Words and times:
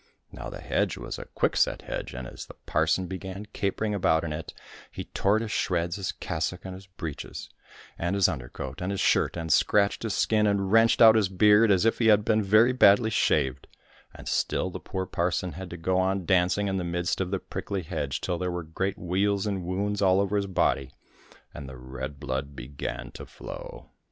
Now 0.31 0.49
the 0.49 0.61
hedge 0.61 0.97
was 0.97 1.19
a 1.19 1.25
quickset 1.25 1.83
hedge, 1.83 2.15
and 2.15 2.27
as 2.27 2.47
the 2.47 2.55
parson 2.65 3.05
began 3.05 3.45
capering 3.53 3.93
about 3.93 4.23
in 4.23 4.33
it, 4.33 4.51
he 4.89 5.03
tore 5.03 5.37
to 5.37 5.47
shreds 5.47 5.97
his 5.97 6.11
cassock 6.11 6.65
and 6.65 6.73
his 6.73 6.87
breeches, 6.87 7.51
and 7.99 8.15
his 8.15 8.27
under 8.27 8.49
coat, 8.49 8.81
and 8.81 8.89
his 8.89 8.99
shirt, 8.99 9.37
and 9.37 9.53
scratched 9.53 10.01
his 10.01 10.15
skin 10.15 10.47
and 10.47 10.71
wrenched 10.71 11.03
out 11.03 11.13
his 11.13 11.29
beard 11.29 11.69
as 11.69 11.85
if 11.85 11.99
he 11.99 12.07
had 12.07 12.25
been 12.25 12.41
very 12.41 12.73
badly 12.73 13.11
shaved, 13.11 13.67
and 14.11 14.27
still 14.27 14.71
the 14.71 14.79
poor 14.79 15.05
parson 15.05 15.51
had 15.51 15.69
to 15.69 15.77
go 15.77 15.99
on 15.99 16.25
dancing 16.25 16.67
in 16.67 16.77
the 16.77 16.83
midst 16.83 17.21
of 17.21 17.29
the 17.29 17.37
prickly 17.37 17.83
hedge 17.83 18.21
till 18.21 18.39
there 18.39 18.49
were 18.49 18.63
great 18.63 18.97
weals 18.97 19.45
and 19.45 19.63
wounds 19.65 20.01
all 20.01 20.19
over 20.19 20.35
his 20.35 20.47
body, 20.47 20.91
and 21.53 21.69
the 21.69 21.77
red 21.77 22.19
blood 22.19 22.55
began 22.55 23.11
to 23.11 23.23
flow. 23.23 23.91